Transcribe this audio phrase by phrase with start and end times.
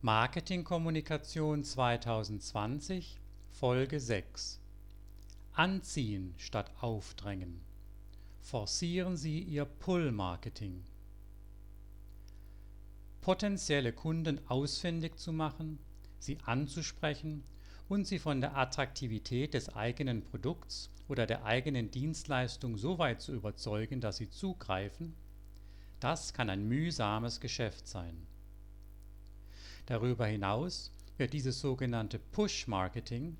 [0.00, 3.18] Marketingkommunikation 2020
[3.50, 4.60] Folge 6
[5.54, 7.60] Anziehen statt Aufdrängen.
[8.40, 10.84] Forcieren Sie Ihr Pull-Marketing.
[13.22, 15.80] Potenzielle Kunden ausfindig zu machen,
[16.20, 17.42] sie anzusprechen
[17.88, 23.32] und sie von der Attraktivität des eigenen Produkts oder der eigenen Dienstleistung so weit zu
[23.32, 25.16] überzeugen, dass sie zugreifen,
[25.98, 28.28] das kann ein mühsames Geschäft sein.
[29.88, 33.38] Darüber hinaus wird dieses sogenannte Push-Marketing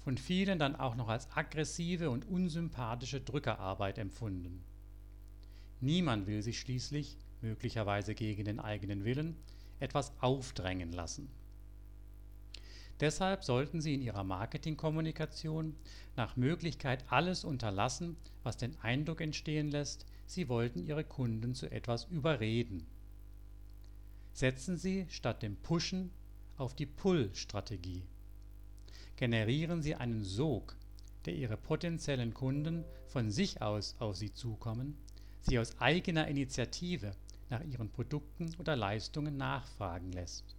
[0.00, 4.64] von vielen dann auch noch als aggressive und unsympathische Drückerarbeit empfunden.
[5.80, 9.36] Niemand will sich schließlich, möglicherweise gegen den eigenen Willen,
[9.78, 11.30] etwas aufdrängen lassen.
[12.98, 15.76] Deshalb sollten Sie in Ihrer Marketingkommunikation
[16.16, 22.06] nach Möglichkeit alles unterlassen, was den Eindruck entstehen lässt, Sie wollten Ihre Kunden zu etwas
[22.06, 22.84] überreden.
[24.34, 26.10] Setzen Sie statt dem Pushen
[26.56, 28.02] auf die Pull-Strategie.
[29.14, 30.76] Generieren Sie einen Sog,
[31.24, 34.98] der Ihre potenziellen Kunden von sich aus auf Sie zukommen,
[35.40, 37.14] Sie aus eigener Initiative
[37.48, 40.56] nach Ihren Produkten oder Leistungen nachfragen lässt.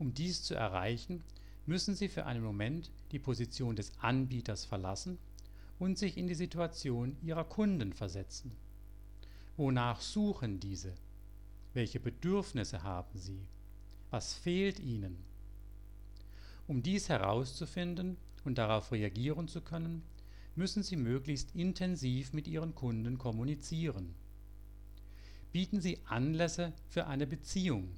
[0.00, 1.22] Um dies zu erreichen,
[1.64, 5.16] müssen Sie für einen Moment die Position des Anbieters verlassen
[5.78, 8.50] und sich in die Situation Ihrer Kunden versetzen.
[9.56, 10.92] Wonach suchen diese
[11.74, 13.46] welche Bedürfnisse haben sie?
[14.10, 15.24] Was fehlt ihnen?
[16.66, 20.02] Um dies herauszufinden und darauf reagieren zu können,
[20.54, 24.14] müssen Sie möglichst intensiv mit Ihren Kunden kommunizieren.
[25.50, 27.96] Bieten Sie Anlässe für eine Beziehung,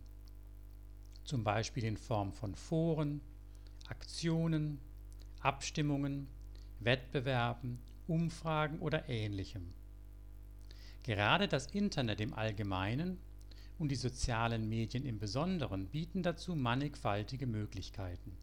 [1.25, 3.20] zum Beispiel in Form von Foren,
[3.89, 4.78] Aktionen,
[5.41, 6.28] Abstimmungen,
[6.80, 9.72] Wettbewerben, Umfragen oder ähnlichem.
[11.02, 13.19] Gerade das Internet im Allgemeinen
[13.78, 18.36] und die sozialen Medien im Besonderen bieten dazu mannigfaltige Möglichkeiten.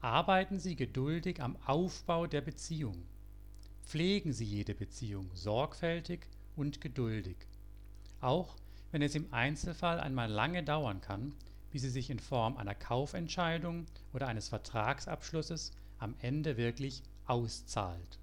[0.00, 3.02] Arbeiten Sie geduldig am Aufbau der Beziehung.
[3.84, 6.26] Pflegen Sie jede Beziehung sorgfältig
[6.56, 7.36] und geduldig,
[8.20, 8.56] auch
[8.92, 11.32] wenn es im Einzelfall einmal lange dauern kann,
[11.70, 18.18] bis sie sich in Form einer Kaufentscheidung oder eines Vertragsabschlusses am Ende wirklich auszahlt